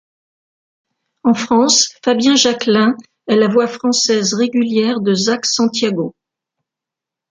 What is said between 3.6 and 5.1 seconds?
française régulière